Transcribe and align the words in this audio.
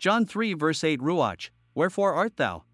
John 0.00 0.24
3 0.24 0.54
verse 0.54 0.82
8 0.82 0.98
Ruach, 1.00 1.50
wherefore 1.74 2.14
art 2.14 2.38
thou? 2.38 2.64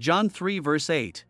John 0.00 0.28
3 0.28 0.58
verse 0.58 0.90
8 0.90 1.24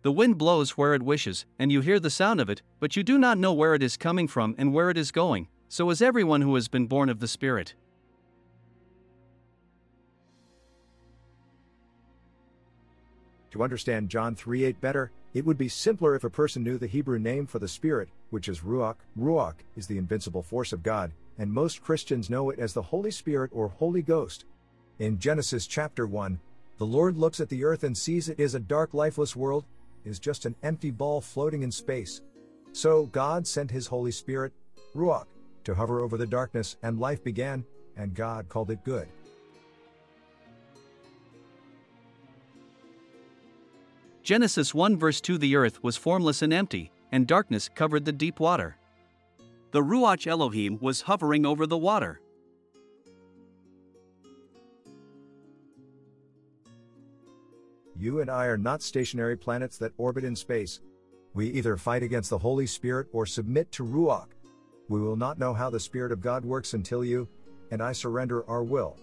The 0.00 0.10
wind 0.10 0.38
blows 0.38 0.78
where 0.78 0.94
it 0.94 1.02
wishes, 1.02 1.44
and 1.58 1.70
you 1.70 1.82
hear 1.82 2.00
the 2.00 2.08
sound 2.08 2.40
of 2.40 2.48
it, 2.48 2.62
but 2.80 2.96
you 2.96 3.02
do 3.02 3.18
not 3.18 3.36
know 3.36 3.52
where 3.52 3.74
it 3.74 3.82
is 3.82 3.98
coming 3.98 4.26
from 4.26 4.54
and 4.56 4.72
where 4.72 4.88
it 4.88 4.96
is 4.96 5.12
going, 5.12 5.48
so 5.68 5.90
is 5.90 6.00
everyone 6.00 6.40
who 6.40 6.54
has 6.54 6.68
been 6.68 6.86
born 6.86 7.10
of 7.10 7.20
the 7.20 7.28
Spirit. 7.28 7.74
To 13.50 13.62
understand 13.62 14.08
John 14.08 14.34
3 14.34 14.64
8 14.64 14.80
better, 14.80 15.12
it 15.34 15.44
would 15.44 15.58
be 15.58 15.68
simpler 15.68 16.14
if 16.14 16.22
a 16.22 16.30
person 16.30 16.62
knew 16.62 16.78
the 16.78 16.86
Hebrew 16.86 17.18
name 17.18 17.46
for 17.46 17.58
the 17.58 17.66
Spirit, 17.66 18.08
which 18.30 18.48
is 18.48 18.60
Ruach. 18.60 18.94
Ruach 19.18 19.56
is 19.76 19.88
the 19.88 19.98
invincible 19.98 20.44
force 20.44 20.72
of 20.72 20.84
God, 20.84 21.10
and 21.36 21.52
most 21.52 21.82
Christians 21.82 22.30
know 22.30 22.50
it 22.50 22.60
as 22.60 22.72
the 22.72 22.82
Holy 22.82 23.10
Spirit 23.10 23.50
or 23.52 23.68
Holy 23.68 24.00
Ghost. 24.00 24.44
In 25.00 25.18
Genesis 25.18 25.66
chapter 25.66 26.06
1, 26.06 26.38
the 26.78 26.86
Lord 26.86 27.16
looks 27.16 27.40
at 27.40 27.48
the 27.48 27.64
earth 27.64 27.82
and 27.82 27.98
sees 27.98 28.28
it 28.28 28.38
is 28.38 28.54
a 28.54 28.60
dark, 28.60 28.94
lifeless 28.94 29.34
world, 29.34 29.64
is 30.04 30.20
just 30.20 30.46
an 30.46 30.54
empty 30.62 30.92
ball 30.92 31.20
floating 31.20 31.62
in 31.62 31.72
space. 31.72 32.20
So 32.72 33.06
God 33.06 33.46
sent 33.46 33.72
his 33.72 33.88
Holy 33.88 34.12
Spirit, 34.12 34.52
Ruach, 34.94 35.26
to 35.64 35.74
hover 35.74 35.98
over 35.98 36.16
the 36.16 36.26
darkness, 36.26 36.76
and 36.82 37.00
life 37.00 37.24
began, 37.24 37.64
and 37.96 38.14
God 38.14 38.48
called 38.48 38.70
it 38.70 38.84
good. 38.84 39.08
Genesis 44.24 44.74
1 44.74 44.96
verse 44.96 45.20
2 45.20 45.36
The 45.36 45.54
earth 45.54 45.82
was 45.82 45.98
formless 45.98 46.40
and 46.40 46.50
empty, 46.50 46.90
and 47.12 47.26
darkness 47.26 47.68
covered 47.68 48.06
the 48.06 48.12
deep 48.12 48.40
water. 48.40 48.78
The 49.72 49.82
Ruach 49.82 50.26
Elohim 50.26 50.78
was 50.80 51.02
hovering 51.02 51.44
over 51.44 51.66
the 51.66 51.76
water. 51.76 52.22
You 57.98 58.22
and 58.22 58.30
I 58.30 58.46
are 58.46 58.56
not 58.56 58.80
stationary 58.80 59.36
planets 59.36 59.76
that 59.76 59.92
orbit 59.98 60.24
in 60.24 60.34
space. 60.34 60.80
We 61.34 61.50
either 61.50 61.76
fight 61.76 62.02
against 62.02 62.30
the 62.30 62.38
Holy 62.38 62.66
Spirit 62.66 63.08
or 63.12 63.26
submit 63.26 63.70
to 63.72 63.84
Ruach. 63.84 64.28
We 64.88 65.02
will 65.02 65.16
not 65.16 65.38
know 65.38 65.52
how 65.52 65.68
the 65.68 65.78
Spirit 65.78 66.12
of 66.12 66.22
God 66.22 66.46
works 66.46 66.72
until 66.72 67.04
you 67.04 67.28
and 67.70 67.82
I 67.82 67.92
surrender 67.92 68.48
our 68.48 68.64
will. 68.64 68.96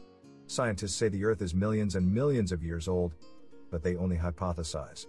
Scientists 0.48 0.96
say 0.96 1.10
the 1.10 1.26
Earth 1.26 1.44
is 1.44 1.54
millions 1.54 1.96
and 1.96 2.12
millions 2.12 2.52
of 2.52 2.64
years 2.64 2.88
old, 2.88 3.14
but 3.72 3.82
they 3.82 3.96
only 3.96 4.18
hypothesize. 4.18 5.08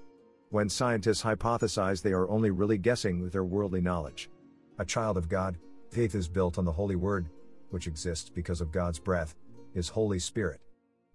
When 0.50 0.68
scientists 0.68 1.22
hypothesize, 1.22 2.02
they 2.02 2.12
are 2.12 2.28
only 2.30 2.50
really 2.50 2.78
guessing 2.78 3.20
with 3.20 3.32
their 3.32 3.44
worldly 3.44 3.80
knowledge. 3.80 4.30
A 4.78 4.84
child 4.84 5.16
of 5.16 5.28
God, 5.28 5.58
faith 5.90 6.14
is 6.14 6.28
built 6.28 6.58
on 6.58 6.64
the 6.64 6.72
Holy 6.72 6.96
Word, 6.96 7.28
which 7.70 7.86
exists 7.86 8.30
because 8.30 8.60
of 8.60 8.72
God's 8.72 8.98
breath, 8.98 9.34
His 9.74 9.88
Holy 9.88 10.18
Spirit. 10.18 10.60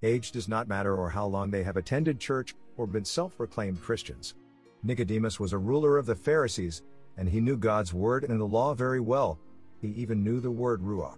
Age 0.04 0.31
does 0.31 0.48
not 0.48 0.67
matter 0.67 0.95
or 0.95 1.09
how 1.09 1.26
long 1.26 1.50
they 1.50 1.64
have 1.64 1.78
attended 1.78 2.20
church 2.20 2.54
or 2.78 2.86
been 2.86 3.06
self 3.06 3.36
proclaimed 3.38 3.82
Christians. 3.82 4.36
Nicodemus 4.84 5.39
was 5.39 5.54
a 5.54 5.58
ruler 5.58 5.98
of 5.98 6.06
the 6.06 6.16
Pharisees, 6.16 6.84
and 7.17 7.28
he 7.28 7.42
knew 7.42 7.58
God's 7.58 7.94
Word 7.94 8.23
and 8.23 8.39
the 8.39 8.45
law 8.45 8.76
very 8.76 9.00
well, 9.00 9.39
he 9.82 9.89
even 9.89 10.23
knew 10.23 10.39
the 10.39 10.52
word 10.52 10.82
Ruach. 10.82 11.17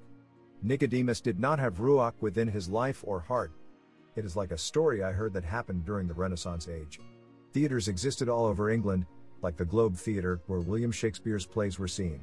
Nicodemus 0.62 1.22
did 1.22 1.40
not 1.40 1.60
have 1.60 1.78
Ruach 1.78 2.14
within 2.20 2.48
his 2.48 2.70
life 2.70 3.04
or 3.06 3.22
heart, 3.22 3.52
it 4.20 4.26
is 4.26 4.36
like 4.36 4.52
a 4.52 4.58
story 4.58 5.02
I 5.02 5.12
heard 5.12 5.34
that 5.34 5.46
happened 5.46 5.86
during 5.86 6.08
the 6.08 6.14
Renaissance 6.14 6.68
age. 6.68 7.00
Theaters 7.54 7.88
existed 7.88 8.30
all 8.30 8.46
over 8.46 8.70
England, 8.70 9.06
like 9.42 9.56
the 9.56 9.66
Globe 9.66 9.96
Theatre, 9.96 10.42
where 10.48 10.60
William 10.60 10.92
Shakespeare's 10.92 11.46
plays 11.46 11.80
were 11.80 11.88
seen. 11.88 12.20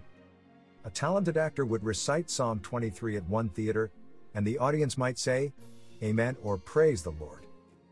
A 0.84 0.91
talented 0.91 1.36
actor 1.36 1.64
would 1.64 1.83
recite 1.83 2.30
Psalm 2.30 2.61
23 2.61 3.17
at 3.17 3.28
one 3.28 3.48
theater, 3.48 3.91
and 4.34 4.47
the 4.47 4.58
audience 4.58 4.98
might 4.98 5.19
say, 5.19 5.52
Amen 6.02 6.36
or 6.44 6.58
Praise 6.58 7.02
the 7.02 7.14
Lord. 7.19 7.47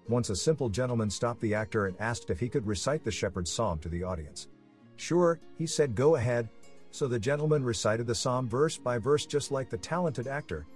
Once 0.07 0.29
a 0.29 0.37
simple 0.37 0.69
gentleman 0.69 1.09
stopped 1.09 1.41
the 1.41 1.55
actor 1.55 1.87
and 1.87 1.97
asked 1.99 2.29
if 2.29 2.39
he 2.39 2.49
could 2.51 2.67
recite 2.67 3.03
the 3.03 3.11
shepherd's 3.11 3.51
psalm 3.51 3.79
to 3.79 3.89
the 3.89 4.05
audience. 4.05 4.49
Sure, 4.97 5.41
he 5.57 5.67
said, 5.67 5.95
Go 5.95 6.17
ahead. 6.17 6.49
So 6.91 7.09
the 7.09 7.19
gentleman 7.19 7.65
recited 7.65 8.07
the 8.07 8.15
psalm 8.15 8.49
verse 8.49 8.77
by 8.77 8.99
verse 8.99 9.25
just 9.25 9.51
like 9.51 9.71
the 9.71 9.79
talented 9.79 10.29
actor, 10.29 10.67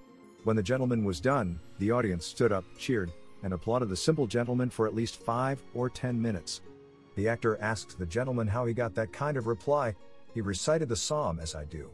when 0.44 0.56
the 0.56 0.62
gentleman 0.62 1.04
was 1.04 1.21
done, 1.21 1.59
the 1.78 1.91
audience 1.91 2.25
stood 2.25 2.53
up, 2.53 2.65
cheered, 2.78 3.10
and 3.43 3.53
applauded 3.53 3.88
the 3.88 3.97
simple 3.97 4.26
gentleman 4.26 4.71
for 4.71 4.87
at 4.87 4.94
least 4.94 5.22
five 5.22 5.62
or 5.75 5.88
ten 5.91 6.21
minutes. 6.21 6.60
The 7.16 7.28
actor 7.28 7.59
asked 7.60 7.99
the 7.99 8.06
gentleman 8.06 8.47
how 8.47 8.65
he 8.66 8.75
got 8.75 8.94
that 8.94 9.12
kind 9.12 9.37
of 9.37 9.47
reply. 9.47 9.94
He 10.34 10.41
recited 10.41 10.88
the 10.88 10.97
psalm 10.97 11.41
as 11.41 11.54
I 11.54 11.65
do. 11.65 11.91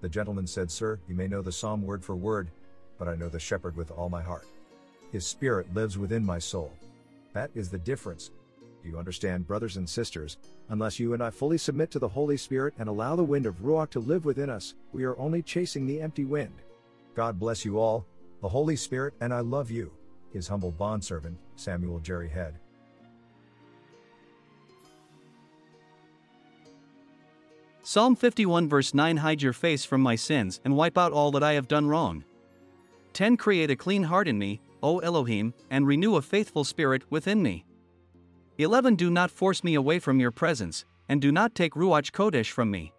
The 0.00 0.08
gentleman 0.08 0.46
said, 0.46 0.70
Sir, 0.70 0.98
you 1.08 1.14
may 1.14 1.28
know 1.28 1.42
the 1.42 1.52
psalm 1.52 1.82
word 1.82 2.04
for 2.04 2.16
word, 2.16 2.50
but 2.98 3.08
I 3.08 3.14
know 3.14 3.28
the 3.28 3.38
shepherd 3.38 3.76
with 3.76 3.90
all 3.90 4.08
my 4.08 4.22
heart. 4.22 4.46
His 5.12 5.26
spirit 5.26 5.72
lives 5.74 5.98
within 5.98 6.24
my 6.24 6.38
soul. 6.38 6.72
That 7.34 7.50
is 7.54 7.68
the 7.68 7.78
difference. 7.78 8.30
Do 8.82 8.88
you 8.88 8.98
understand, 8.98 9.46
brothers 9.46 9.76
and 9.76 9.88
sisters? 9.88 10.38
Unless 10.70 10.98
you 10.98 11.14
and 11.14 11.22
I 11.22 11.30
fully 11.30 11.58
submit 11.58 11.90
to 11.92 11.98
the 11.98 12.08
Holy 12.08 12.36
Spirit 12.36 12.74
and 12.78 12.88
allow 12.88 13.14
the 13.14 13.22
wind 13.22 13.46
of 13.46 13.60
Ruach 13.62 13.90
to 13.90 14.00
live 14.00 14.24
within 14.24 14.50
us, 14.50 14.74
we 14.92 15.04
are 15.04 15.18
only 15.18 15.42
chasing 15.42 15.86
the 15.86 16.00
empty 16.00 16.24
wind. 16.24 16.54
God 17.14 17.38
bless 17.38 17.64
you 17.64 17.78
all, 17.78 18.06
the 18.40 18.48
Holy 18.48 18.76
Spirit, 18.76 19.14
and 19.20 19.32
I 19.32 19.40
love 19.40 19.70
you. 19.70 19.92
His 20.32 20.48
humble 20.48 20.72
bondservant, 20.72 21.38
Samuel 21.56 22.00
Jerry 22.00 22.28
Head. 22.28 22.58
Psalm 27.82 28.16
51 28.16 28.68
verse 28.68 28.94
9 28.94 29.18
Hide 29.18 29.42
your 29.42 29.52
face 29.52 29.84
from 29.84 30.00
my 30.00 30.14
sins 30.14 30.60
and 30.64 30.76
wipe 30.76 30.96
out 30.96 31.12
all 31.12 31.30
that 31.32 31.42
I 31.42 31.52
have 31.54 31.68
done 31.68 31.88
wrong. 31.88 32.24
10 33.12 33.36
Create 33.36 33.70
a 33.70 33.76
clean 33.76 34.04
heart 34.04 34.28
in 34.28 34.38
me, 34.38 34.60
O 34.82 35.00
Elohim, 35.00 35.52
and 35.68 35.86
renew 35.86 36.16
a 36.16 36.22
faithful 36.22 36.64
spirit 36.64 37.02
within 37.10 37.42
me. 37.42 37.66
11 38.58 38.94
Do 38.94 39.10
not 39.10 39.30
force 39.30 39.62
me 39.62 39.74
away 39.74 39.98
from 39.98 40.20
your 40.20 40.30
presence, 40.30 40.84
and 41.08 41.20
do 41.20 41.32
not 41.32 41.54
take 41.54 41.74
Ruach 41.74 42.12
Kodesh 42.12 42.50
from 42.50 42.70
me. 42.70 42.92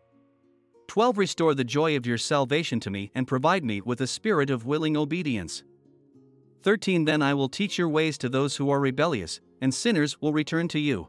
12 0.88 1.18
Restore 1.18 1.56
the 1.56 1.64
joy 1.64 1.96
of 1.96 2.06
your 2.06 2.18
salvation 2.18 2.80
to 2.82 2.90
me 2.90 3.12
and 3.16 3.28
provide 3.28 3.64
me 3.64 3.82
with 3.82 4.02
a 4.02 4.08
spirit 4.08 4.50
of 4.50 4.66
willing 4.66 4.98
obedience. 4.98 5.64
13 6.64 7.06
Then 7.06 7.22
I 7.22 7.34
will 7.34 7.50
teach 7.50 7.78
your 7.78 7.90
ways 7.90 8.18
to 8.20 8.30
those 8.30 8.56
who 8.56 8.70
are 8.70 8.80
rebellious, 8.80 9.42
and 9.62 9.74
sinners 9.74 10.22
will 10.22 10.34
return 10.34 10.68
to 10.70 10.80
you. 10.80 11.08